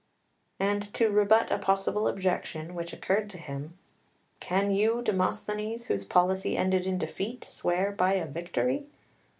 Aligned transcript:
]4 0.59 0.67
And 0.67 0.93
to 0.95 1.11
rebut 1.11 1.51
a 1.51 1.59
possible 1.59 2.07
objection 2.07 2.73
which 2.73 2.91
occurred 2.91 3.29
to 3.29 3.37
him 3.37 3.77
"Can 4.39 4.71
you, 4.71 5.03
Demosthenes, 5.03 5.85
whose 5.85 6.05
policy 6.05 6.57
ended 6.57 6.87
in 6.87 6.97
defeat, 6.97 7.43
swear 7.43 7.91
by 7.91 8.13
a 8.13 8.25
victory?" 8.25 8.87